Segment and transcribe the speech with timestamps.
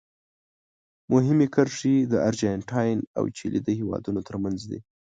[1.13, 4.79] مهمې کرښې د ارجنټاین او چیلي د هېوادونو ترمنځ دي.